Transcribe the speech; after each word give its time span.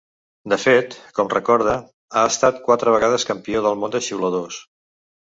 De 0.53 0.57
fet, 0.63 0.95
com 1.19 1.29
recorda, 1.33 1.77
ha 2.21 2.25
estat 2.33 2.59
quatre 2.71 2.97
vegades 2.99 3.31
campió 3.33 3.65
del 3.71 3.81
món 3.85 3.99
de 3.99 4.07
xiuladors. 4.11 4.63